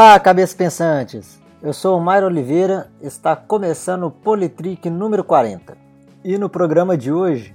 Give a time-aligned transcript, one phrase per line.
[0.00, 1.42] Olá, cabeças pensantes!
[1.60, 5.76] Eu sou o Mairo Oliveira, está começando o Politrick número 40.
[6.22, 7.52] E no programa de hoje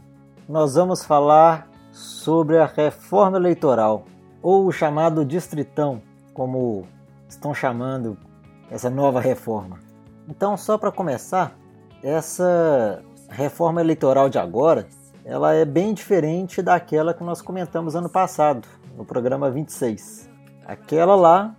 [0.50, 4.04] nós vamos falar sobre a reforma eleitoral,
[4.42, 6.02] ou o chamado Distritão,
[6.34, 6.86] como
[7.30, 8.18] estão chamando
[8.70, 9.80] essa nova reforma.
[10.28, 11.58] Então, só para começar,
[12.04, 14.86] essa reforma eleitoral de agora,
[15.24, 18.68] ela é bem diferente daquela que nós comentamos ano passado,
[18.98, 20.30] no programa 26.
[20.66, 21.56] Aquela lá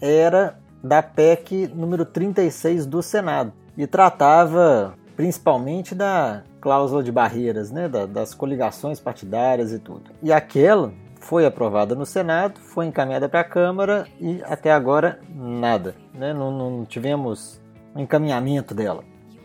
[0.00, 7.88] era da PEC número 36 do Senado e tratava principalmente da cláusula de barreiras, né,
[7.88, 10.10] das coligações partidárias e tudo.
[10.22, 15.94] E aquela foi aprovada no Senado, foi encaminhada para a Câmara e até agora nada,
[16.14, 17.60] né, não, não tivemos
[17.94, 19.02] encaminhamento dela.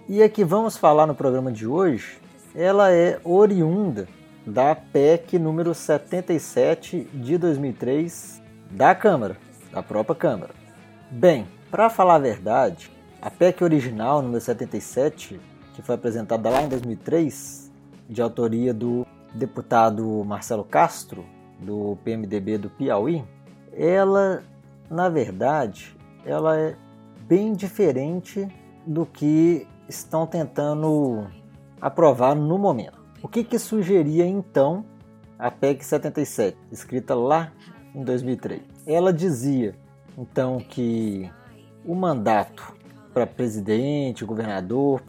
[0.10, 2.20] E a que vamos falar no programa de hoje,
[2.54, 4.08] ela é oriunda
[4.46, 8.42] da PEC número 77 de 2003
[8.72, 9.38] da Câmara
[9.72, 10.54] da própria Câmara.
[11.10, 12.92] Bem, para falar a verdade,
[13.22, 15.40] a PEC original, número 77,
[15.74, 17.72] que foi apresentada lá em 2003,
[18.10, 21.26] de autoria do deputado Marcelo Castro,
[21.60, 23.24] do PMDB do Piauí,
[23.72, 24.44] ela,
[24.90, 26.76] na verdade, ela é
[27.28, 28.48] bem diferente
[28.86, 31.28] do que estão tentando
[31.80, 33.00] aprovar no momento.
[33.22, 34.84] O que, que sugeria então
[35.38, 37.52] a PEC 77, escrita lá
[37.94, 38.71] em 2003?
[38.86, 39.76] Ela dizia
[40.18, 41.30] então que
[41.86, 42.76] o mandato
[43.14, 45.02] para presidente, governador,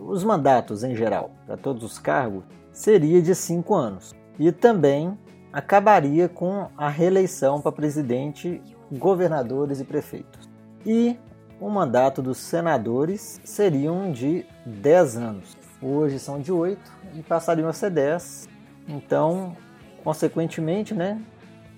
[0.00, 4.12] os mandatos em geral, para todos os cargos, seria de cinco anos.
[4.38, 5.16] E também
[5.52, 10.48] acabaria com a reeleição para presidente, governadores e prefeitos.
[10.84, 11.16] E
[11.60, 15.56] o mandato dos senadores seriam de 10 anos.
[15.80, 16.80] Hoje são de 8
[17.14, 18.48] e passariam a ser 10.
[18.88, 19.56] Então,
[20.02, 21.22] consequentemente, né,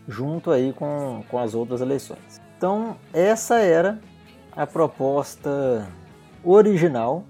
[0.09, 2.41] junto aí com, com as outras eleições.
[2.57, 3.99] Então, essa era
[4.53, 5.87] a proposta
[6.43, 7.25] original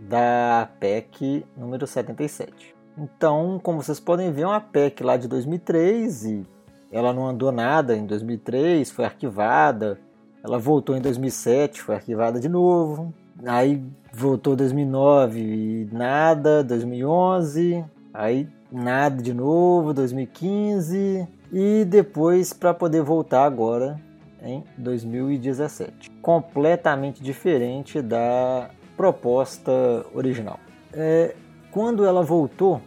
[0.00, 2.74] da PEC número 77.
[2.96, 6.46] Então, como vocês podem ver, é uma PEC lá de 2003 e
[6.90, 9.98] ela não andou nada em 2003, foi arquivada.
[10.42, 13.12] Ela voltou em 2007, foi arquivada de novo.
[13.46, 22.72] Aí voltou em 2009 e nada, 2011, aí nada de novo, 2015 e depois para
[22.72, 24.00] poder voltar agora
[24.42, 26.10] em 2017.
[26.22, 29.72] Completamente diferente da proposta
[30.14, 30.58] original.
[30.92, 31.34] É,
[31.70, 32.80] quando ela voltou,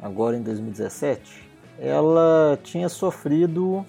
[0.00, 1.48] agora em 2017,
[1.78, 3.84] ela tinha sofrido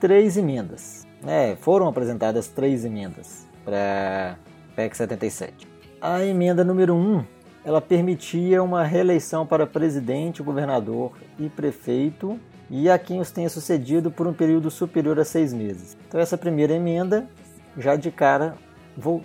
[0.00, 1.06] três emendas.
[1.26, 4.36] É, foram apresentadas três emendas para
[4.74, 5.68] PEC 77.
[6.00, 7.24] A emenda número 1 um,
[7.64, 12.40] ela permitia uma reeleição para presidente, governador e prefeito
[12.72, 15.94] e a quem os tenha sucedido por um período superior a seis meses.
[16.08, 17.28] Então, essa primeira emenda,
[17.76, 18.56] já de cara,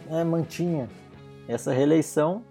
[0.09, 0.89] é, mantinha
[1.47, 2.43] essa reeleição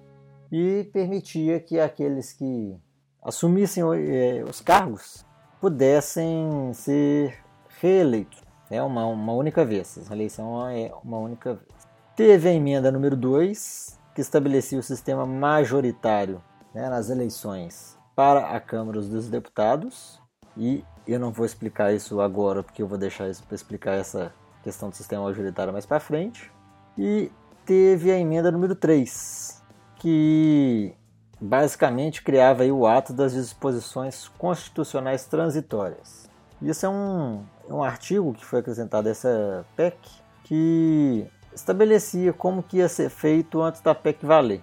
[0.51, 2.75] e permitia que aqueles que
[3.23, 5.23] assumissem é, os cargos
[5.61, 7.45] pudessem ser
[7.79, 8.43] reeleitos.
[8.71, 11.69] É uma, uma única vez, a reeleição é uma única vez.
[12.17, 16.43] Teve a emenda número 2, que estabelecia o sistema majoritário
[16.75, 20.25] né, nas eleições para a Câmara dos Deputados,
[20.57, 24.33] e eu não vou explicar isso agora, porque eu vou deixar isso para explicar essa
[24.63, 26.51] questão do sistema majoritário mais para frente.
[26.99, 27.31] E
[27.65, 29.63] teve a emenda número 3,
[29.97, 30.95] que
[31.41, 36.29] basicamente criava o ato das disposições constitucionais transitórias.
[36.61, 39.97] Isso é um, é um artigo que foi acrescentado a essa PEC
[40.45, 44.63] que estabelecia como que ia ser feito antes da PEC valer.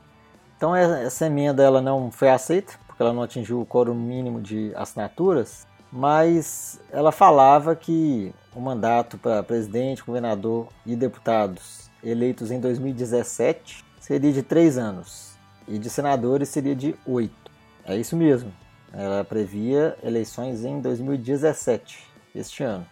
[0.57, 4.71] Então essa emenda ela não foi aceita, porque ela não atingiu o quórum mínimo de
[4.75, 13.85] assinaturas, mas ela falava que o mandato para presidente, governador e deputados eleitos em 2017
[13.99, 15.37] seria de três anos
[15.67, 17.51] e de senadores seria de oito.
[17.85, 18.51] É isso mesmo.
[18.91, 22.03] Ela previa eleições em 2017,
[22.33, 22.85] este ano.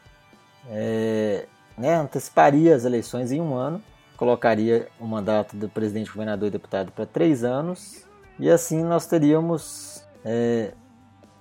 [0.69, 3.81] É, né, anteciparia as eleições em um ano,
[4.15, 8.05] colocaria o mandato do presidente, governador e deputado para três anos,
[8.39, 10.73] e assim nós teríamos é,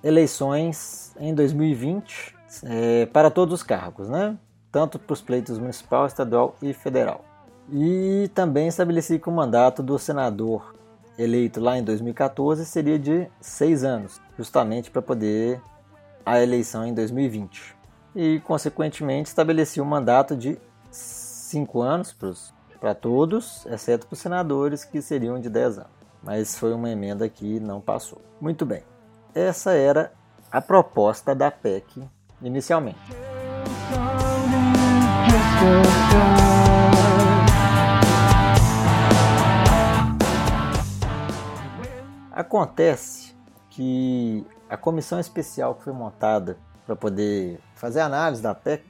[0.03, 4.37] eleições em 2020 é, para todos os cargos, né?
[4.71, 7.25] tanto para os pleitos municipal, estadual e federal.
[7.71, 10.73] E também estabeleci que o mandato do senador
[11.17, 15.61] eleito lá em 2014 seria de seis anos, justamente para poder
[16.25, 17.75] a eleição em 2020.
[18.15, 20.57] E, consequentemente, estabeleci um mandato de
[20.89, 22.15] cinco anos
[22.79, 25.91] para todos, exceto para os senadores, que seriam de 10 anos.
[26.21, 28.21] Mas foi uma emenda que não passou.
[28.39, 28.83] Muito bem.
[29.33, 30.11] Essa era
[30.51, 32.03] a proposta da PEC
[32.41, 32.99] inicialmente.
[42.31, 43.33] Acontece
[43.69, 48.83] que a comissão especial que foi montada para poder fazer a análise da PEC,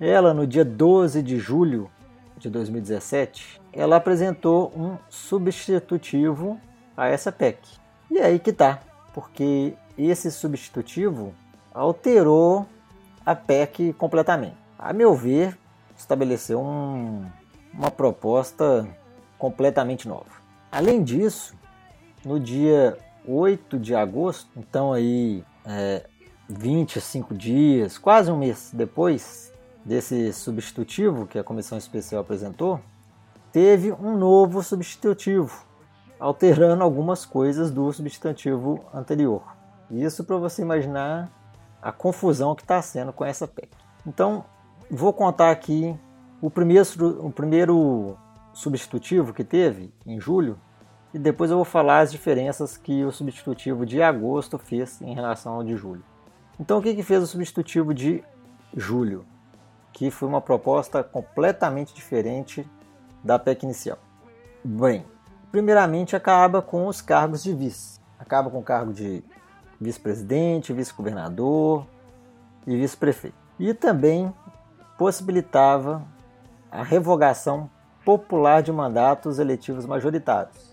[0.00, 1.90] ela no dia 12 de julho
[2.38, 6.58] de 2017, ela apresentou um substitutivo
[6.96, 7.58] a essa PEC.
[8.10, 8.80] E é aí que tá,
[9.12, 11.34] porque esse substitutivo
[11.72, 12.66] alterou
[13.24, 14.56] a PEC completamente.
[14.78, 15.56] A meu ver,
[15.96, 17.24] estabeleceu um,
[17.72, 18.86] uma proposta
[19.38, 20.42] completamente nova.
[20.70, 21.54] Além disso,
[22.24, 26.06] no dia 8 de agosto, então aí é,
[26.48, 29.52] 25 dias, quase um mês depois
[29.84, 32.80] desse substitutivo que a comissão especial apresentou,
[33.52, 35.64] teve um novo substitutivo,
[36.18, 39.42] alterando algumas coisas do substantivo anterior.
[39.92, 41.30] Isso para você imaginar
[41.80, 43.68] a confusão que está sendo com essa PEC.
[44.06, 44.44] Então,
[44.90, 45.94] vou contar aqui
[46.40, 46.84] o primeiro,
[47.26, 48.16] o primeiro
[48.54, 50.58] substitutivo que teve em julho
[51.12, 55.54] e depois eu vou falar as diferenças que o substitutivo de agosto fez em relação
[55.54, 56.02] ao de julho.
[56.58, 58.24] Então, o que, que fez o substitutivo de
[58.74, 59.26] julho?
[59.92, 62.66] Que foi uma proposta completamente diferente
[63.22, 63.98] da PEC inicial.
[64.64, 65.04] Bem,
[65.50, 68.00] primeiramente acaba com os cargos de vice.
[68.18, 69.22] Acaba com o cargo de
[69.82, 71.86] vice-presidente, vice-governador
[72.66, 73.36] e vice-prefeito.
[73.58, 74.32] E também
[74.96, 76.02] possibilitava
[76.70, 77.68] a revogação
[78.04, 80.72] popular de mandatos eletivos majoritários.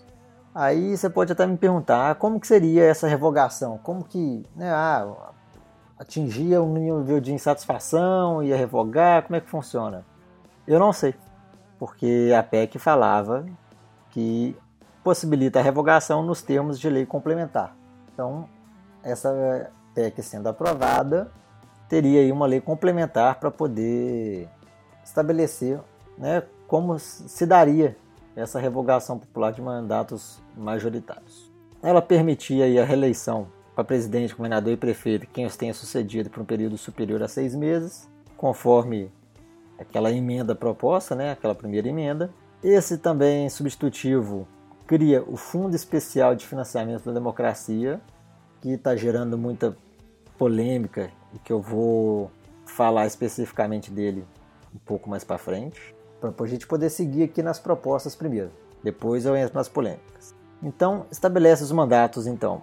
[0.54, 4.72] Aí você pode até me perguntar ah, como que seria essa revogação, como que né,
[4.72, 5.32] ah,
[5.98, 10.06] atingia um nível de insatisfação, ia revogar, como é que funciona?
[10.68, 11.14] Eu não sei,
[11.78, 13.46] porque a PEC falava
[14.10, 14.56] que
[15.04, 17.76] possibilita a revogação nos termos de lei complementar.
[18.14, 18.48] Então,
[19.04, 21.32] essa PEC sendo aprovada,
[21.88, 24.48] teria aí uma lei complementar para poder
[25.04, 25.80] estabelecer
[26.18, 27.98] né, como se daria
[28.36, 31.52] essa revogação popular de mandatos majoritários.
[31.82, 36.42] Ela permitia aí a reeleição para presidente, governador e prefeito quem os tenha sucedido por
[36.42, 39.12] um período superior a seis meses, conforme
[39.78, 42.30] aquela emenda proposta, né, aquela primeira emenda.
[42.62, 44.48] Esse também substitutivo
[44.86, 48.02] cria o Fundo Especial de Financiamento da Democracia,
[48.62, 49.78] que está gerando muita
[50.38, 52.32] polêmica e que eu vou
[52.66, 54.26] falar especificamente dele
[54.74, 58.52] um pouco mais para frente, para a gente poder seguir aqui nas propostas primeiro.
[58.84, 60.34] Depois eu entro nas polêmicas.
[60.62, 62.62] Então, estabelece os mandatos então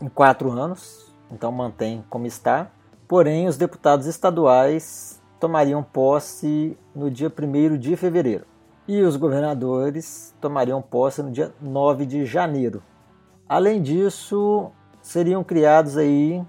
[0.00, 2.70] em quatro anos, então mantém como está.
[3.06, 8.46] Porém, os deputados estaduais tomariam posse no dia 1 de fevereiro
[8.86, 12.82] e os governadores tomariam posse no dia 9 de janeiro.
[13.48, 14.70] Além disso,
[15.04, 16.42] seriam criados aí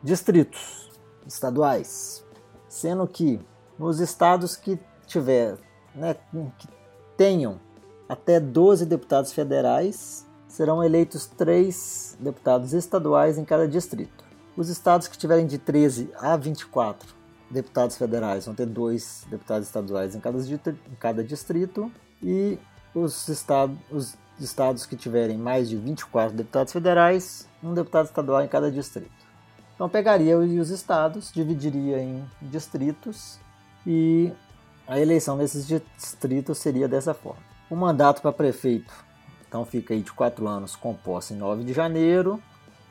[0.00, 0.88] distritos
[1.26, 2.24] estaduais,
[2.68, 3.40] sendo que
[3.76, 5.58] nos estados que tiver,
[5.92, 6.14] né,
[6.56, 6.68] que
[7.16, 7.60] tenham
[8.08, 14.24] até 12 deputados federais, serão eleitos três deputados estaduais em cada distrito.
[14.56, 17.12] Os estados que tiverem de 13 a 24
[17.50, 21.90] deputados federais vão ter dois deputados estaduais em cada, em cada distrito
[22.22, 22.56] e
[22.94, 28.48] os, estado, os estados que tiverem mais de 24 deputados federais um deputado estadual em
[28.48, 29.10] cada distrito.
[29.74, 33.38] Então pegaria os estados, dividiria em distritos
[33.86, 34.32] e
[34.86, 37.42] a eleição desses distritos seria dessa forma.
[37.68, 38.92] O mandato para prefeito,
[39.46, 42.40] então fica aí de quatro anos com posse em 9 de janeiro,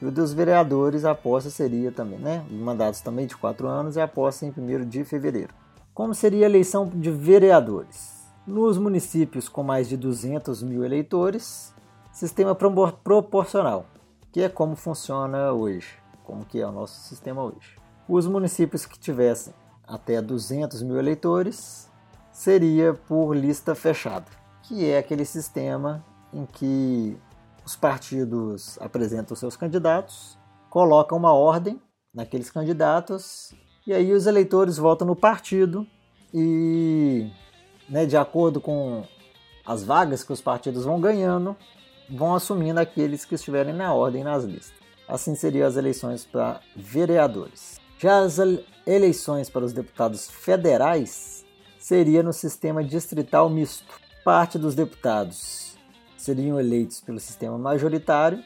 [0.02, 2.46] e o dos vereadores a posse seria também, né?
[2.52, 5.54] Os mandatos também de quatro anos e a posse em 1 de fevereiro.
[5.94, 8.15] Como seria a eleição de vereadores?
[8.48, 11.74] Nos municípios com mais de 200 mil eleitores,
[12.12, 13.88] sistema proporcional
[14.32, 17.80] que é como funciona hoje, como que é o nosso sistema hoje.
[18.06, 19.54] Os municípios que tivessem
[19.88, 21.90] até 200 mil eleitores
[22.34, 24.26] seria por lista fechada,
[24.62, 27.18] que é aquele sistema em que
[27.66, 30.38] os partidos apresentam seus candidatos,
[30.70, 31.82] colocam uma ordem
[32.14, 33.56] naqueles candidatos
[33.88, 35.88] e aí os eleitores votam no partido
[36.34, 37.32] e,
[37.90, 39.04] né, de acordo com
[39.66, 41.56] as vagas que os partidos vão ganhando,
[42.10, 44.74] vão assumindo aqueles que estiverem na ordem nas listas.
[45.08, 47.80] Assim seriam as eleições para vereadores.
[48.00, 48.38] Já as
[48.86, 51.46] eleições para os deputados federais
[51.80, 53.86] seria no sistema distrital misto.
[54.24, 55.76] Parte dos deputados
[56.18, 58.44] seriam eleitos pelo sistema majoritário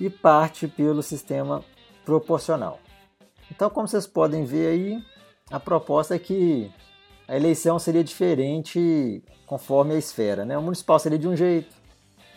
[0.00, 1.64] e parte pelo sistema
[2.04, 2.80] proporcional.
[3.50, 5.04] Então, como vocês podem ver aí,
[5.50, 6.72] a proposta é que
[7.26, 10.44] a eleição seria diferente conforme a esfera.
[10.44, 10.56] Né?
[10.56, 11.74] O municipal seria de um jeito,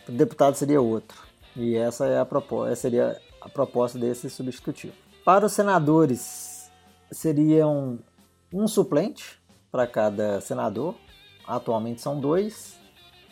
[0.08, 1.18] o deputado seria outro.
[1.54, 4.94] E essa é a proposta, seria a proposta desse substitutivo.
[5.24, 6.70] Para os senadores,
[7.10, 7.98] seriam
[8.52, 9.40] um suplente
[9.70, 10.94] para cada senador.
[11.46, 12.76] Atualmente são dois.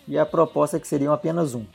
[0.06, 1.66] E a proposta é que seriam apenas um.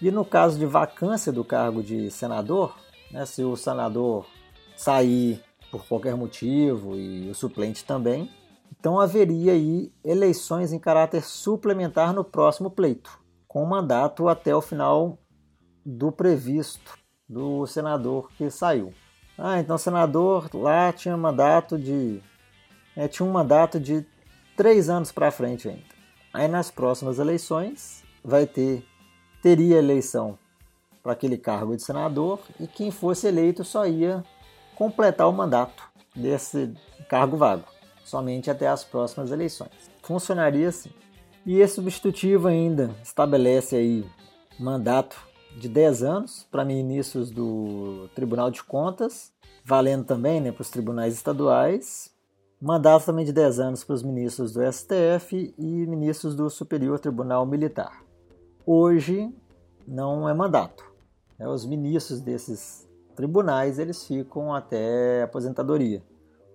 [0.00, 2.76] E no caso de vacância do cargo de senador,
[3.10, 4.26] né, se o senador
[4.76, 8.30] sair por qualquer motivo e o suplente também,
[8.78, 15.18] então haveria aí eleições em caráter suplementar no próximo pleito, com mandato até o final
[15.84, 18.92] do previsto do senador que saiu.
[19.38, 22.22] Ah, então o senador lá tinha mandato de.
[22.96, 24.06] É, tinha um mandato de
[24.56, 25.94] três anos para frente ainda.
[26.32, 28.84] Aí nas próximas eleições vai ter.
[29.42, 30.38] Teria eleição
[31.02, 34.24] para aquele cargo de senador e quem fosse eleito só ia
[34.74, 35.82] completar o mandato
[36.14, 36.72] desse
[37.08, 37.64] cargo vago,
[38.04, 39.70] somente até as próximas eleições.
[40.02, 40.90] Funcionaria assim.
[41.46, 44.04] E esse substitutivo ainda estabelece aí
[44.58, 45.16] mandato
[45.56, 49.32] de 10 anos para ministros do Tribunal de Contas,
[49.64, 52.10] valendo também né, para os tribunais estaduais,
[52.60, 57.46] mandato também de 10 anos para os ministros do STF e ministros do Superior Tribunal
[57.46, 58.02] Militar.
[58.66, 59.32] Hoje
[59.86, 60.84] não é mandato.
[61.38, 66.02] Né, os ministros desses tribunais eles ficam até aposentadoria.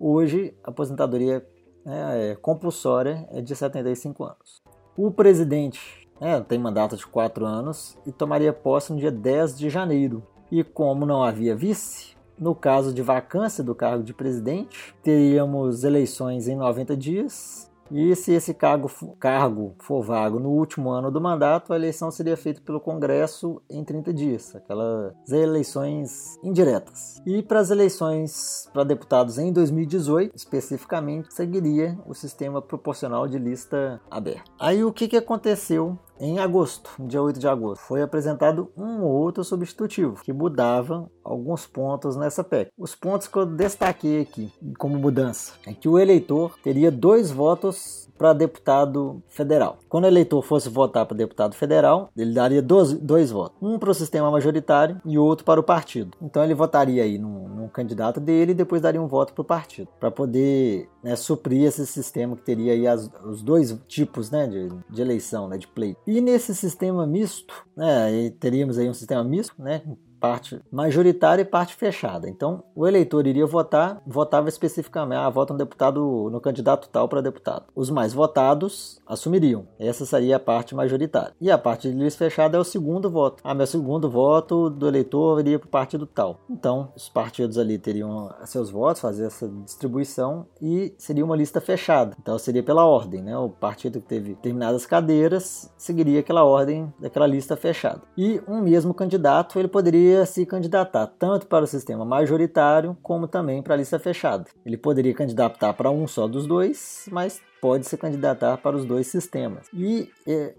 [0.02, 1.46] Hoje a aposentadoria
[1.84, 4.62] é, é compulsória é de 75 anos.
[4.96, 9.68] O presidente é, tem mandato de quatro anos e tomaria posse no dia 10 de
[9.68, 10.26] janeiro.
[10.50, 16.48] E como não havia vice, no caso de vacância do cargo de presidente, teríamos eleições
[16.48, 21.72] em 90 dias e se esse cargo, cargo for vago no último ano do mandato,
[21.72, 27.20] a eleição seria feita pelo Congresso em 30 dias, aquelas eleições indiretas.
[27.26, 34.00] E para as eleições para deputados em 2018, especificamente, seguiria o sistema proporcional de lista
[34.10, 34.50] aberta.
[34.58, 39.42] Aí o que, que aconteceu em agosto, dia 8 de agosto, foi apresentado um outro
[39.42, 42.70] substitutivo que mudava alguns pontos nessa PEC.
[42.76, 48.09] Os pontos que eu destaquei aqui como mudança é que o eleitor teria dois votos
[48.20, 49.78] para deputado federal.
[49.88, 53.56] Quando o eleitor fosse votar para deputado federal, ele daria dois, dois votos.
[53.62, 56.18] Um para o sistema majoritário e outro para o partido.
[56.20, 59.44] Então ele votaria aí num, num candidato dele e depois daria um voto para o
[59.44, 59.88] partido.
[59.98, 64.68] Para poder né, suprir esse sistema que teria aí as, os dois tipos né, de,
[64.90, 65.98] de eleição, né, de pleito.
[66.06, 69.80] E nesse sistema misto, né, teríamos aí um sistema misto, né,
[70.20, 72.28] parte majoritária e parte fechada.
[72.28, 77.22] Então, o eleitor iria votar, votava especificamente, ah, vota um deputado, no candidato tal para
[77.22, 77.64] deputado.
[77.74, 79.66] Os mais votados assumiriam.
[79.78, 81.32] Essa seria a parte majoritária.
[81.40, 83.42] E a parte de lista fechada é o segundo voto.
[83.42, 86.40] Ah, meu segundo voto do eleitor iria para o partido tal.
[86.50, 92.14] Então, os partidos ali teriam seus votos, fazer essa distribuição e seria uma lista fechada.
[92.20, 93.36] Então, seria pela ordem, né?
[93.38, 98.02] O partido que teve determinadas cadeiras seguiria aquela ordem daquela lista fechada.
[98.16, 103.28] E um mesmo candidato, ele poderia poderia se candidatar tanto para o sistema majoritário como
[103.28, 104.44] também para a lista fechada.
[104.66, 109.06] Ele poderia candidatar para um só dos dois, mas pode se candidatar para os dois
[109.06, 109.68] sistemas.
[109.72, 110.10] E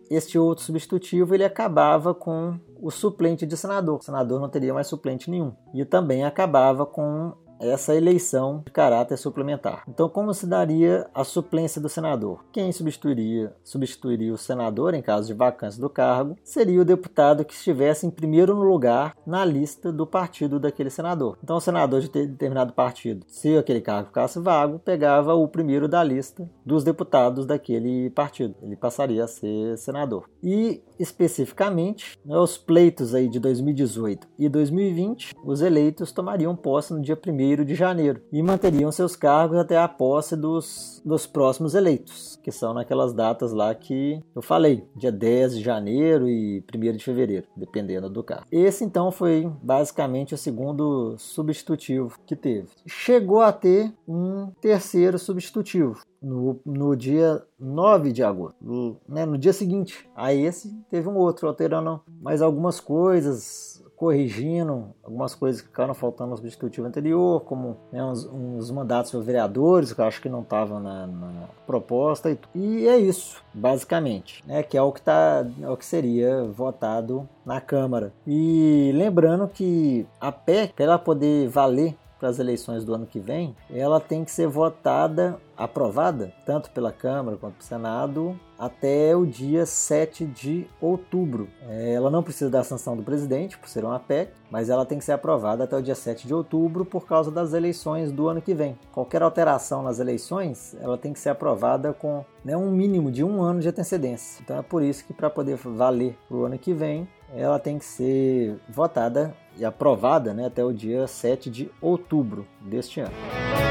[0.09, 3.99] este outro substitutivo ele acabava com o suplente de senador.
[3.99, 5.51] O senador não teria mais suplente nenhum.
[5.73, 9.83] E também acabava com essa eleição de caráter suplementar.
[9.87, 12.43] Então, como se daria a suplência do senador?
[12.51, 17.53] Quem substituiria, substituiria o senador em caso de vacância do cargo seria o deputado que
[17.53, 21.37] estivesse em primeiro lugar na lista do partido daquele senador.
[21.43, 26.03] Então, o senador de determinado partido, se aquele cargo ficasse vago, pegava o primeiro da
[26.03, 28.55] lista dos deputados daquele partido.
[28.61, 30.29] Ele passaria a ser senador.
[30.43, 37.15] E especificamente, nos pleitos aí de 2018 e 2020, os eleitos tomariam posse no dia
[37.15, 42.51] 1 de janeiro e manteriam seus cargos até a posse dos, dos próximos eleitos, que
[42.51, 47.47] são naquelas datas lá que eu falei, dia 10 de janeiro e 1 de fevereiro,
[47.55, 48.45] dependendo do cargo.
[48.51, 52.69] Esse então foi basicamente o segundo substitutivo que teve.
[52.87, 59.37] Chegou a ter um terceiro substitutivo, no, no dia 9 de agosto, no, né, no
[59.37, 65.67] dia seguinte a esse, teve um outro, alterando mais algumas coisas, corrigindo algumas coisas que
[65.67, 70.19] ficaram faltando no substitutivo anterior, como né, uns, uns, mandatos para vereadores, que eu acho
[70.19, 72.31] que não estavam na, na, proposta.
[72.31, 76.45] E, e, é isso, basicamente, né, que é o que, tá, é o que seria
[76.45, 78.11] votado na Câmara.
[78.25, 83.19] E lembrando que a PEC, para ela poder valer para as eleições do ano que
[83.19, 89.25] vem, ela tem que ser votada, aprovada, tanto pela Câmara quanto pelo Senado, até o
[89.25, 91.49] dia 7 de outubro.
[91.67, 94.99] É, ela não precisa da sanção do presidente, por ser uma PEC, mas ela tem
[94.99, 98.39] que ser aprovada até o dia 7 de outubro por causa das eleições do ano
[98.39, 98.77] que vem.
[98.91, 103.41] Qualquer alteração nas eleições, ela tem que ser aprovada com né, um mínimo de um
[103.41, 104.39] ano de antecedência.
[104.43, 107.79] Então é por isso que para poder valer para o ano que vem, ela tem
[107.79, 113.70] que ser votada e aprovada né, até o dia 7 de outubro deste ano.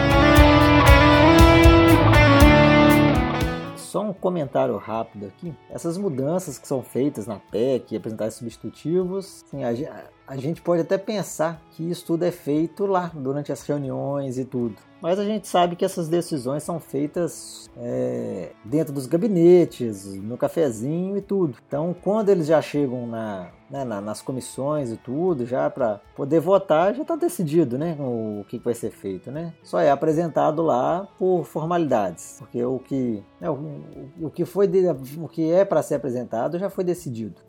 [3.90, 5.52] Só um comentário rápido aqui.
[5.68, 10.97] Essas mudanças que são feitas na PEC, apresentar substitutivos, assim, a, a gente pode até
[10.97, 14.76] pensar que isso tudo é feito lá, durante as reuniões e tudo.
[15.00, 21.16] Mas a gente sabe que essas decisões são feitas é, dentro dos gabinetes, no cafezinho
[21.16, 21.57] e tudo.
[21.66, 26.40] Então, quando eles já chegam na, né, na, nas comissões e tudo, já para poder
[26.40, 29.54] votar, já está decidido, né, o, que vai ser feito, né?
[29.62, 33.80] Só é apresentado lá por formalidades, porque o que, né, o,
[34.21, 34.87] o, que foi de,
[35.19, 37.40] o que é para ser apresentado já foi decidido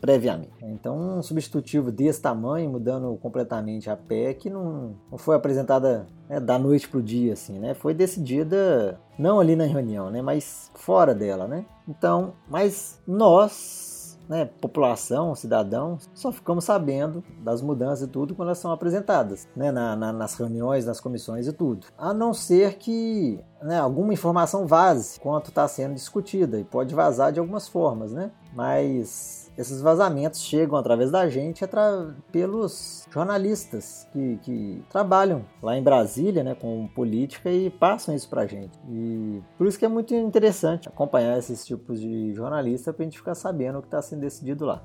[0.00, 0.50] previamente.
[0.62, 6.56] Então, um substitutivo desse tamanho, mudando completamente a PEC, não, não foi apresentada né, da
[6.56, 7.74] noite para o dia, assim, né?
[7.74, 11.64] Foi decidida não ali na reunião, né, mas fora dela, né?
[11.88, 18.58] Então, mas nós né, população, cidadão, só ficamos sabendo das mudanças e tudo quando elas
[18.58, 21.88] são apresentadas, né, na, na, nas reuniões, nas comissões e tudo.
[21.98, 27.32] A não ser que né, alguma informação vaze quanto está sendo discutida, e pode vazar
[27.32, 28.30] de algumas formas, né?
[28.54, 31.64] Mas esses vazamentos chegam através da gente
[32.32, 38.42] pelos jornalistas que, que, trabalham lá em Brasília né, com política e passam isso para
[38.42, 38.78] a gente.
[38.88, 43.18] E por isso que é muito interessante acompanhar esses tipos de jornalista para a gente
[43.18, 44.82] ficar sabendo o que está sendo decidido lá.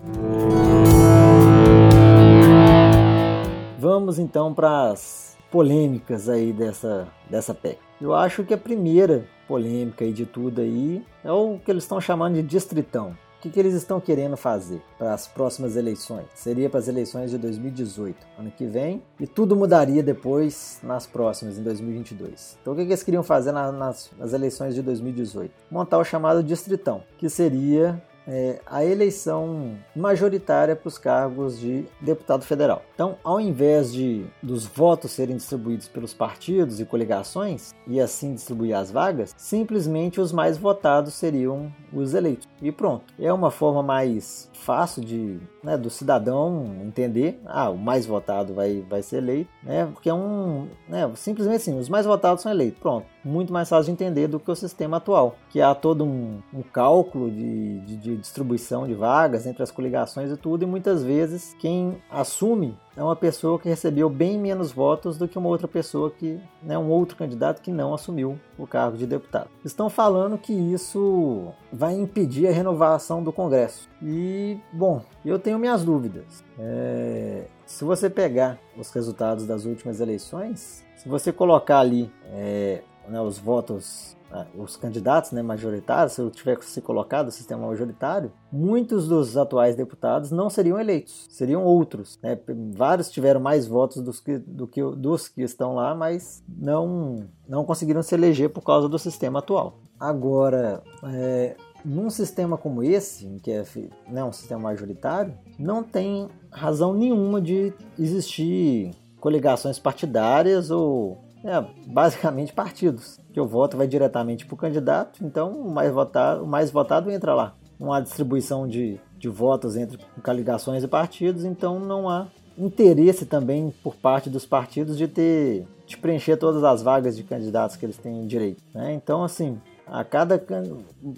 [3.79, 7.79] Vamos então para as polêmicas aí dessa, dessa PEC.
[8.01, 12.01] Eu acho que a primeira polêmica aí de tudo aí é o que eles estão
[12.01, 16.25] chamando de distritão que, que eles estão querendo fazer para as próximas eleições?
[16.33, 21.57] Seria para as eleições de 2018, ano que vem, e tudo mudaria depois nas próximas,
[21.57, 22.57] em 2022.
[22.61, 25.51] Então, o que, que eles queriam fazer nas, nas eleições de 2018?
[25.69, 32.43] Montar o chamado Distritão, que seria é, a eleição majoritária para os cargos de deputado
[32.43, 32.83] federal.
[32.93, 38.75] Então, ao invés de dos votos serem distribuídos pelos partidos e coligações e assim distribuir
[38.75, 42.47] as vagas, simplesmente os mais votados seriam os eleitos.
[42.61, 43.13] E pronto.
[43.19, 48.85] É uma forma mais fácil de né, do cidadão entender, ah, o mais votado vai,
[48.87, 49.89] vai ser eleito, né?
[49.91, 52.79] Porque é um, né, simplesmente assim, os mais votados são eleitos.
[52.79, 53.07] Pronto.
[53.23, 56.61] Muito mais fácil de entender do que o sistema atual, que há todo um, um
[56.61, 61.55] cálculo de, de, de distribuição de vagas entre as coligações e tudo, e muitas vezes
[61.59, 66.09] quem assume é uma pessoa que recebeu bem menos votos do que uma outra pessoa
[66.09, 69.49] que, né, um outro candidato que não assumiu o cargo de deputado.
[69.63, 73.89] Estão falando que isso vai impedir a renovação do Congresso.
[74.01, 76.43] E, bom, eu tenho minhas dúvidas.
[76.57, 83.19] É, se você pegar os resultados das últimas eleições, se você colocar ali é, né,
[83.19, 84.14] os votos
[84.57, 90.31] os candidatos né, majoritários, se eu tivesse colocado o sistema majoritário, muitos dos atuais deputados
[90.31, 92.19] não seriam eleitos, seriam outros.
[92.21, 92.37] Né?
[92.73, 97.63] Vários tiveram mais votos dos que, do que, dos que estão lá, mas não, não
[97.63, 99.79] conseguiram se eleger por causa do sistema atual.
[99.99, 103.63] Agora, é, num sistema como esse, que é
[104.09, 112.51] né, um sistema majoritário, não tem razão nenhuma de existir coligações partidárias ou é, basicamente
[112.51, 116.71] partidos, que o voto vai diretamente para o candidato, então o mais votado, o mais
[116.71, 117.55] votado entra lá.
[117.79, 122.27] Não há distribuição de, de votos entre coligações e partidos, então não há
[122.57, 127.75] interesse também por parte dos partidos de ter de preencher todas as vagas de candidatos
[127.75, 128.63] que eles têm direito.
[128.73, 128.93] Né?
[128.93, 130.43] Então, assim, a cada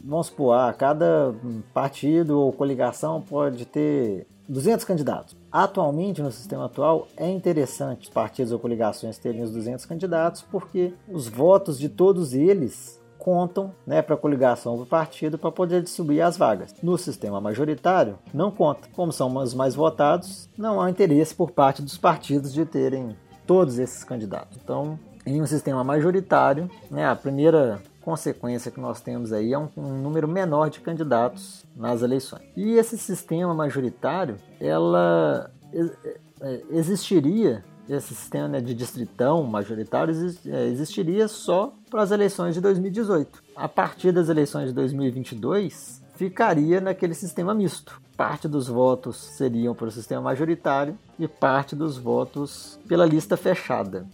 [0.03, 1.33] vamos supor, a cada
[1.73, 5.36] partido ou coligação pode ter 200 candidatos.
[5.57, 10.93] Atualmente, no sistema atual, é interessante os partidos ou coligações terem os 200 candidatos, porque
[11.09, 16.23] os votos de todos eles contam né, para a coligação ou partido para poder distribuir
[16.23, 16.75] as vagas.
[16.83, 18.87] No sistema majoritário, não conta.
[18.93, 23.17] Como são os mais votados, não há interesse por parte dos partidos de terem
[23.47, 24.59] todos esses candidatos.
[24.63, 29.67] Então, em um sistema majoritário, né, a primeira consequência que nós temos aí é um,
[29.75, 32.41] um, número menor de candidatos nas eleições.
[32.55, 35.51] E esse sistema majoritário, ela
[36.39, 40.15] é, existiria, esse sistema né, de distritão majoritário
[40.45, 43.43] é, existiria só para as eleições de 2018.
[43.53, 48.01] A partir das eleições de 2022, ficaria naquele sistema misto.
[48.17, 54.07] Parte dos votos seriam para o sistema majoritário e parte dos votos pela lista fechada.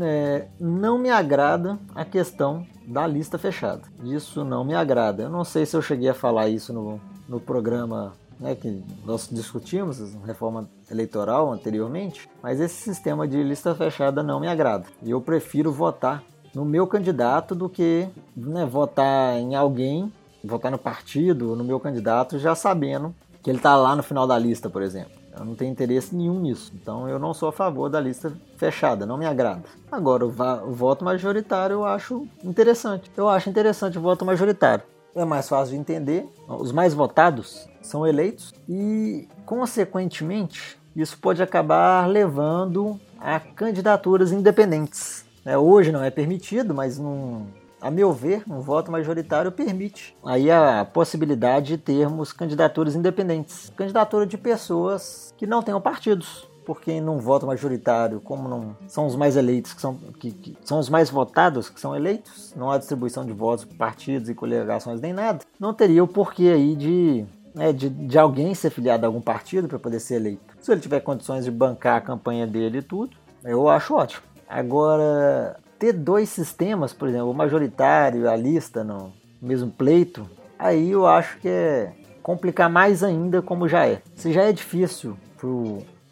[0.00, 3.82] É, não me agrada a questão da lista fechada.
[4.04, 5.24] Isso não me agrada.
[5.24, 9.28] Eu não sei se eu cheguei a falar isso no, no programa né, que nós
[9.30, 14.86] discutimos, reforma eleitoral anteriormente, mas esse sistema de lista fechada não me agrada.
[15.02, 16.22] E eu prefiro votar
[16.54, 20.12] no meu candidato do que né, votar em alguém,
[20.44, 23.12] votar no partido, no meu candidato, já sabendo
[23.48, 25.12] que ele está lá no final da lista, por exemplo.
[25.34, 26.70] Eu não tenho interesse nenhum nisso.
[26.74, 29.62] Então eu não sou a favor da lista fechada, não me agrada.
[29.90, 33.10] Agora, o, o voto majoritário eu acho interessante.
[33.16, 34.84] Eu acho interessante o voto majoritário.
[35.16, 42.06] é mais fácil de entender, os mais votados são eleitos e, consequentemente, isso pode acabar
[42.06, 45.24] levando a candidaturas independentes.
[45.42, 47.46] É, hoje não é permitido, mas num,
[47.80, 54.26] a meu ver, um voto majoritário permite aí a possibilidade de termos candidaturas independentes, candidatura
[54.26, 59.36] de pessoas que não tenham partidos, porque num voto majoritário, como não são os mais
[59.36, 63.24] eleitos que são, que, que, são os mais votados que são eleitos, não há distribuição
[63.24, 67.72] de votos por partidos e coligações nem nada, não teria o porquê aí de, né,
[67.72, 70.56] de, de alguém ser filiado a algum partido para poder ser eleito.
[70.60, 74.22] Se ele tiver condições de bancar a campanha dele e tudo, eu acho ótimo.
[74.48, 80.90] Agora, ter dois sistemas, por exemplo, o majoritário e a lista no mesmo pleito, aí
[80.90, 84.02] eu acho que é complicar mais ainda como já é.
[84.14, 85.16] Se já é difícil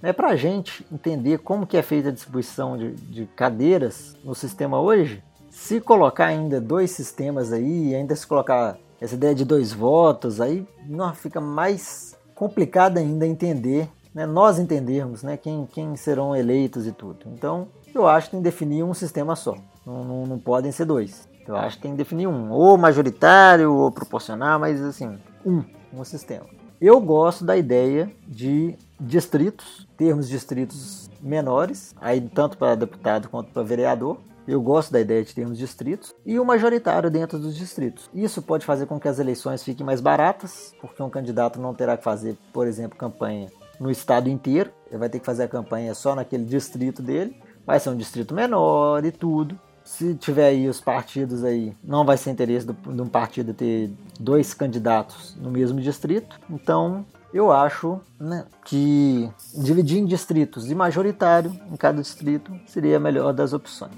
[0.03, 4.35] é para a gente entender como que é feita a distribuição de, de, cadeiras no
[4.35, 9.73] sistema hoje, se colocar ainda dois sistemas aí, ainda se colocar essa ideia de dois
[9.73, 16.37] votos, aí não, fica mais complicado ainda entender, né, nós entendermos né, quem, quem serão
[16.37, 17.27] eleitos e tudo.
[17.27, 20.85] Então, eu acho que tem que definir um sistema só, não, não, não podem ser
[20.85, 21.29] dois.
[21.47, 26.05] Eu acho que tem que definir um, ou majoritário ou proporcional, mas assim, um, um
[26.05, 26.45] sistema.
[26.81, 33.63] Eu gosto da ideia de distritos, termos distritos menores, aí tanto para deputado quanto para
[33.63, 34.19] vereador.
[34.47, 38.09] Eu gosto da ideia de termos distritos e o majoritário dentro dos distritos.
[38.15, 41.97] Isso pode fazer com que as eleições fiquem mais baratas, porque um candidato não terá
[41.97, 44.71] que fazer, por exemplo, campanha no estado inteiro.
[44.89, 47.37] Ele vai ter que fazer a campanha só naquele distrito dele.
[47.67, 49.59] Vai ser um distrito menor e tudo.
[49.83, 54.55] Se tiver aí os partidos aí, não vai ser interesse de um partido ter dois
[54.55, 56.41] candidatos no mesmo distrito.
[56.49, 63.01] Então, eu acho né, que dividir em distritos e majoritário em cada distrito seria a
[63.01, 63.93] melhor das opções.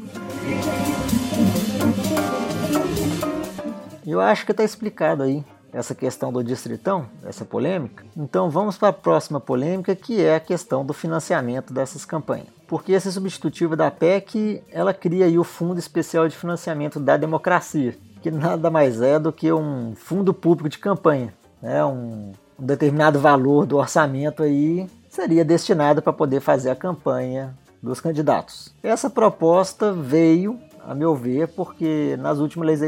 [4.07, 8.05] Eu acho que está explicado aí essa questão do distritão, essa polêmica.
[8.17, 12.49] Então vamos para a próxima polêmica, que é a questão do financiamento dessas campanhas.
[12.67, 17.97] Porque esse substitutivo da PEC, ela cria aí o Fundo Especial de Financiamento da Democracia,
[18.23, 21.85] que nada mais é do que um fundo público de campanha, né?
[21.85, 28.01] um um determinado valor do orçamento aí seria destinado para poder fazer a campanha dos
[28.01, 28.75] candidatos.
[28.83, 32.81] Essa proposta veio, a meu ver, porque nas últimas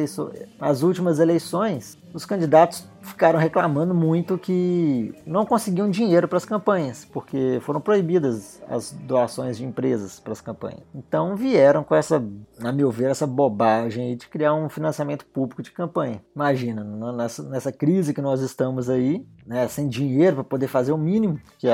[0.59, 7.05] nas últimas eleições os candidatos ficaram reclamando muito que não conseguiam dinheiro para as campanhas,
[7.05, 10.83] porque foram proibidas as doações de empresas para as campanhas.
[10.95, 12.23] Então vieram com essa,
[12.59, 16.23] na meu ver, essa bobagem de criar um financiamento público de campanha.
[16.35, 20.99] Imagina, nessa, nessa crise que nós estamos aí, né, sem dinheiro para poder fazer o
[20.99, 21.69] mínimo que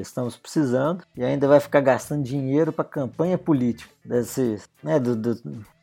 [0.00, 5.36] estamos precisando, e ainda vai ficar gastando dinheiro para campanha política desses, né, do, do,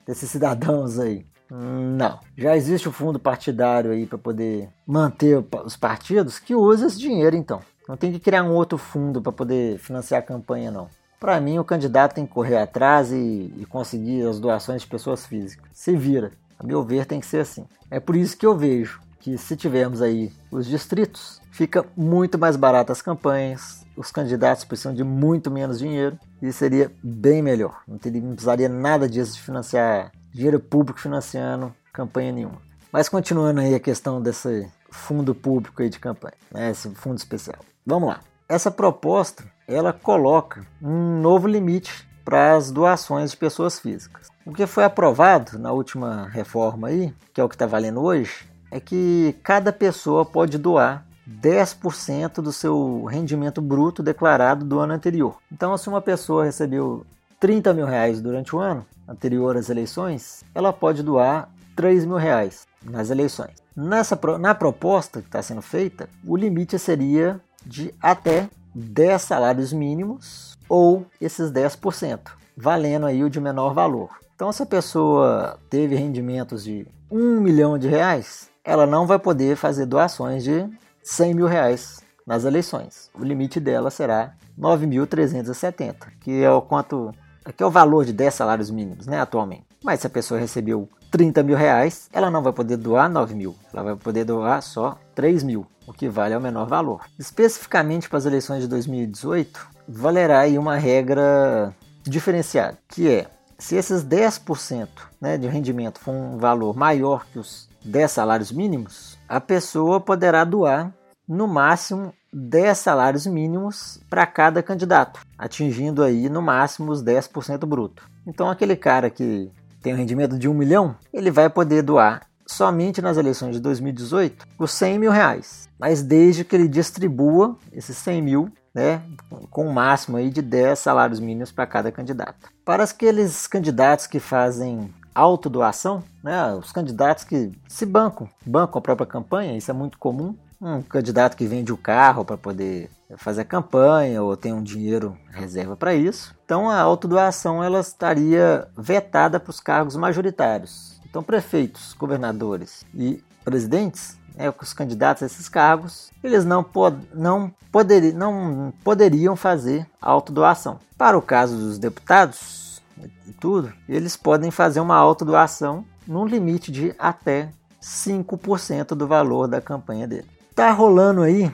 [0.06, 1.26] desses cidadãos aí.
[1.50, 2.20] Não.
[2.38, 7.36] Já existe o fundo partidário aí para poder manter os partidos que usa esse dinheiro
[7.36, 7.62] então.
[7.88, 10.90] Não tem que criar um outro fundo para poder financiar a campanha não.
[11.20, 15.26] Para mim, o candidato tem que correr atrás e, e, conseguir as doações de pessoas
[15.26, 15.66] físicas.
[15.74, 16.32] Se vira.
[16.60, 17.66] A meu ver, tem que ser assim.
[17.90, 22.56] É por isso que eu vejo que se tivermos aí os distritos, fica muito mais
[22.56, 27.82] barato as campanhas, os candidatos precisam de muito menos dinheiro e seria bem melhor.
[27.88, 32.62] Não, teria, não precisaria nada disso de financiar dinheiro público financiando campanha nenhuma.
[32.91, 37.60] Mas continuando aí a questão desse fundo público aí de campanha, né, esse fundo especial.
[37.86, 38.19] Vamos lá.
[38.48, 44.28] Essa proposta, ela coloca um novo limite para as doações de pessoas físicas.
[44.45, 48.45] O que foi aprovado na última reforma aí, que é o que está valendo hoje,
[48.69, 55.38] é que cada pessoa pode doar 10% do seu rendimento bruto declarado do ano anterior.
[55.52, 57.06] Então, se uma pessoa recebeu
[57.39, 62.67] 30 mil reais durante o ano anterior às eleições, ela pode doar 3 mil reais
[62.84, 63.56] nas eleições.
[63.76, 70.58] Nessa, na proposta que está sendo feita, o limite seria de até 10 salários mínimos
[70.69, 72.19] ou esses 10%,
[72.56, 74.10] valendo aí o de menor valor.
[74.36, 79.56] Então, se a pessoa teve rendimentos de 1 milhão de reais, ela não vai poder
[79.56, 80.67] fazer doações de
[81.04, 83.10] 100 mil reais nas eleições.
[83.13, 87.13] O limite dela será 9.370, que é o quanto
[87.52, 89.66] que é o valor de 10 salários mínimos, né, atualmente.
[89.84, 93.56] Mas se a pessoa recebeu 30 mil reais, ela não vai poder doar 9 mil,
[93.74, 97.02] ela vai poder doar só 3 mil, o que vale ao menor valor.
[97.20, 103.28] Especificamente para as eleições de 2018, valerá aí uma regra diferenciada, que é
[103.58, 104.88] se esses 10%
[105.22, 110.44] né, de rendimento for um valor maior que os 10 salários mínimos, a pessoa poderá
[110.44, 110.92] doar
[111.28, 118.04] no máximo 10 salários mínimos para cada candidato, atingindo aí no máximo os 10% bruto.
[118.28, 123.02] Então aquele cara que tem um rendimento de 1 milhão, ele vai poder doar somente
[123.02, 128.22] nas eleições de 2018 os 100 mil reais, mas desde que ele distribua esses 100
[128.22, 129.02] mil né,
[129.50, 132.50] com um máximo aí de 10 salários mínimos para cada candidato.
[132.66, 139.08] Para aqueles candidatos que fazem autodoação, né, os candidatos que se bancam, bancam a própria
[139.08, 140.36] campanha, isso é muito comum.
[140.62, 145.18] Um candidato que vende o carro para poder fazer a campanha ou tem um dinheiro
[145.32, 146.36] reserva para isso.
[146.44, 151.00] Então a autodoação ela estaria vetada para os cargos majoritários.
[151.08, 157.52] Então prefeitos, governadores e presidentes né, os candidatos a esses cargos, eles não, pod não,
[157.72, 160.80] poder não poderiam fazer autodoação.
[160.98, 162.82] Para o caso dos deputados
[163.28, 167.50] e tudo, eles podem fazer uma autodoação num limite de até
[167.82, 170.35] 5% do valor da campanha dele.
[170.56, 171.52] Tá rolando aí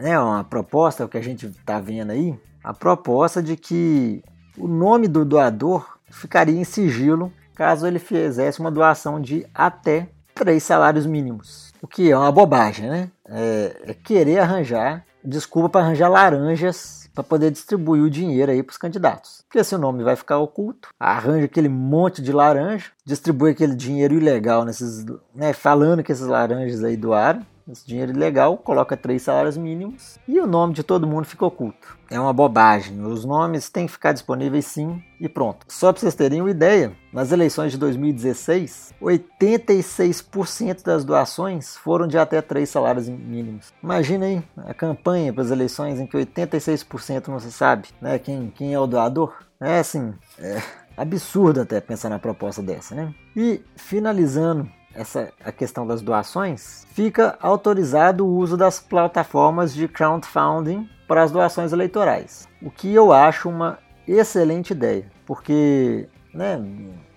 [0.00, 4.22] né, uma proposta, o que a gente está vendo aí, a proposta de que
[4.56, 10.62] o nome do doador ficaria em sigilo caso ele fizesse uma doação de até três
[10.62, 11.72] salários mínimos.
[11.82, 13.10] O que é uma bobagem, né?
[13.28, 18.70] É, é querer arranjar desculpa para arranjar laranjas para poder distribuir o dinheiro aí para
[18.70, 19.42] os candidatos.
[19.48, 24.14] Porque se o nome vai ficar oculto, arranja aquele monte de laranja, distribui aquele dinheiro
[24.14, 29.56] ilegal nesses, né, falando que esses laranjas aí doaram, esse dinheiro ilegal, coloca três salários
[29.56, 31.98] mínimos e o nome de todo mundo fica oculto.
[32.10, 33.04] É uma bobagem.
[33.04, 35.66] Os nomes têm que ficar disponíveis sim e pronto.
[35.68, 42.16] Só para vocês terem uma ideia, nas eleições de 2016, 86% das doações foram de
[42.16, 43.72] até três salários mínimos.
[43.82, 48.50] Imagina aí a campanha para as eleições em que 86% não se sabe né, quem,
[48.50, 49.34] quem é o doador.
[49.60, 50.62] É assim, é
[50.96, 53.14] absurdo até pensar na proposta dessa, né?
[53.36, 60.88] E finalizando essa a questão das doações, fica autorizado o uso das plataformas de crowdfunding
[61.06, 66.60] para as doações eleitorais, o que eu acho uma excelente ideia, porque né,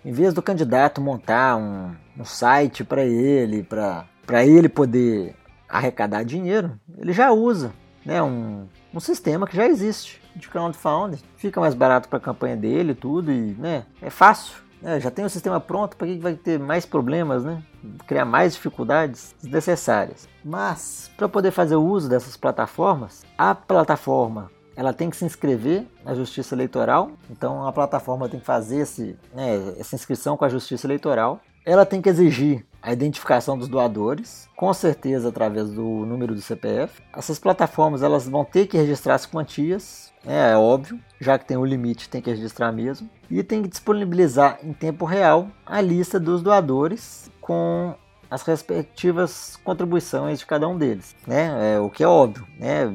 [0.03, 5.35] em vez do candidato montar um, um site para ele, para ele poder
[5.67, 7.71] arrecadar dinheiro, ele já usa
[8.05, 12.55] né, um, um sistema que já existe de crowdfunding, fica mais barato para a campanha
[12.55, 14.55] dele tudo e né, é fácil.
[14.83, 17.61] É, já tem o sistema pronto, para que vai ter mais problemas, né?
[18.07, 20.27] Criar mais dificuldades desnecessárias.
[20.43, 25.85] Mas, para poder fazer o uso dessas plataformas, a plataforma ela tem que se inscrever
[26.03, 27.11] na Justiça Eleitoral.
[27.29, 31.39] Então, a plataforma tem que fazer esse, né, essa inscrição com a Justiça Eleitoral.
[31.65, 37.01] Ela tem que exigir a identificação dos doadores, com certeza através do número do CPF.
[37.15, 41.57] Essas plataformas elas vão ter que registrar as quantias é, é óbvio, já que tem
[41.57, 43.09] um limite, tem que registrar mesmo.
[43.29, 47.95] E tem que disponibilizar em tempo real a lista dos doadores com
[48.29, 51.75] as respectivas contribuições de cada um deles, né?
[51.75, 52.85] É, o que é óbvio, né?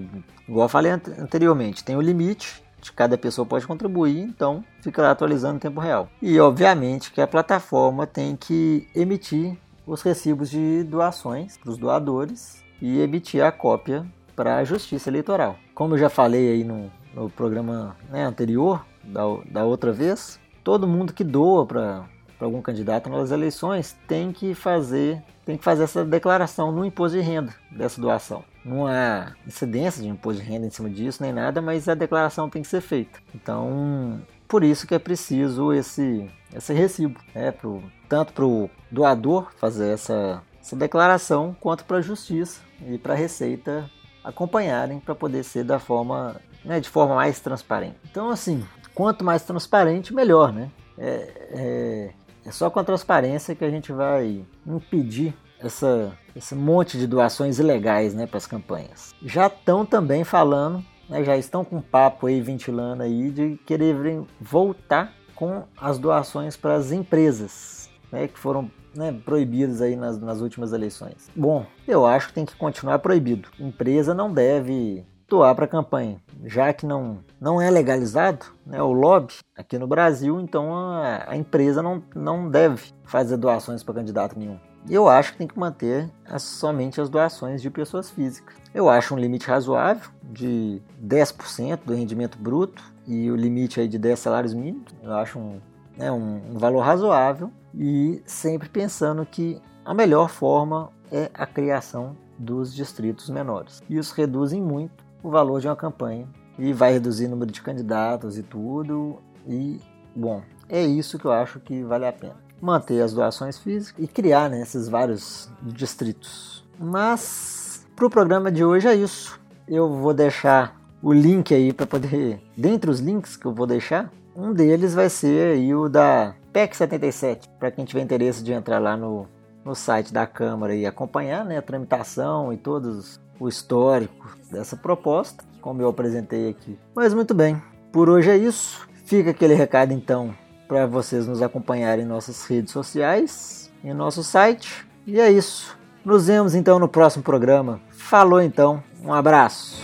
[0.48, 5.02] Igual eu falei anteriormente, tem o um limite de cada pessoa pode contribuir, então fica
[5.02, 6.08] lá atualizando em tempo real.
[6.22, 12.62] E obviamente que a plataforma tem que emitir os recibos de doações para os doadores
[12.80, 15.56] e emitir a cópia para a Justiça Eleitoral.
[15.74, 20.86] Como eu já falei aí no, no programa né, anterior, da, da outra vez, todo
[20.86, 22.04] mundo que doa para
[22.38, 27.22] algum candidato nas eleições tem que fazer tem que fazer essa declaração no imposto de
[27.22, 28.42] renda dessa doação.
[28.64, 32.50] Não há incidência de imposto de renda em cima disso nem nada, mas a declaração
[32.50, 33.20] tem que ser feita.
[33.32, 39.52] Então, por isso que é preciso esse, esse recibo, né, pro, tanto para o doador
[39.56, 43.88] fazer essa, essa declaração, quanto para a justiça e para a Receita
[44.24, 47.96] acompanharem para poder ser da forma né, de forma mais transparente.
[48.10, 48.62] Então, assim,
[48.94, 50.70] quanto mais transparente, melhor, né?
[50.98, 52.10] É, é,
[52.44, 57.58] é só com a transparência que a gente vai impedir essa, esse monte de doações
[57.58, 59.14] ilegais né, para as campanhas.
[59.22, 65.12] Já estão também falando, né, já estão com papo aí ventilando aí de quererem voltar
[65.34, 70.72] com as doações para as empresas, né, que foram né, proibidas aí nas, nas últimas
[70.72, 71.30] eleições.
[71.36, 73.48] Bom, eu acho que tem que continuar proibido.
[73.60, 78.92] Empresa não deve doar para a campanha, já que não, não é legalizado né, o
[78.92, 84.38] lobby aqui no Brasil, então a, a empresa não, não deve fazer doações para candidato
[84.38, 84.58] nenhum.
[84.88, 88.54] Eu acho que tem que manter as, somente as doações de pessoas físicas.
[88.72, 93.98] Eu acho um limite razoável de 10% do rendimento bruto e o limite aí de
[93.98, 94.94] 10 salários mínimos.
[95.02, 95.60] Eu acho um,
[95.96, 102.16] né, um, um valor razoável e sempre pensando que a melhor forma é a criação
[102.38, 103.82] dos distritos menores.
[103.90, 108.38] Isso reduzem muito o valor de uma campanha e vai reduzir o número de candidatos
[108.38, 109.18] e tudo.
[109.46, 109.80] E,
[110.14, 112.36] bom, é isso que eu acho que vale a pena.
[112.60, 116.64] Manter as doações físicas e criar né, esses vários distritos.
[116.78, 119.38] Mas, para o programa de hoje é isso.
[119.66, 122.40] Eu vou deixar o link aí para poder.
[122.56, 126.76] Dentre os links que eu vou deixar, um deles vai ser aí o da PEC
[126.76, 129.26] 77, para quem tiver interesse de entrar lá no,
[129.64, 133.02] no site da Câmara e acompanhar né, a tramitação e todo
[133.38, 136.78] o histórico dessa proposta, como eu apresentei aqui.
[136.94, 137.60] Mas muito bem,
[137.92, 138.86] por hoje é isso.
[139.04, 140.34] Fica aquele recado então
[140.66, 144.86] para vocês nos acompanharem em nossas redes sociais, em nosso site.
[145.06, 145.76] E é isso.
[146.04, 147.80] Nos vemos então no próximo programa.
[147.90, 149.80] Falou então, um abraço.